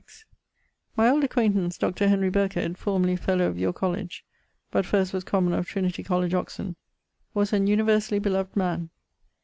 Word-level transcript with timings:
My 0.95 1.07
old 1.09 1.23
acquaintance, 1.23 1.77
Dr. 1.77 2.07
Henry 2.09 2.31
Birkhed, 2.31 2.75
formerly 2.75 3.15
fellow 3.15 3.45
of 3.45 3.59
your 3.59 3.71
college 3.71 4.25
(but 4.71 4.83
first 4.83 5.13
was 5.13 5.23
commoner 5.23 5.59
of 5.59 5.67
Trinity 5.67 6.01
College 6.01 6.33
Oxon) 6.33 6.75
was 7.35 7.53
an 7.53 7.67
universally 7.67 8.19
d 8.19 8.43
man. 8.55 8.89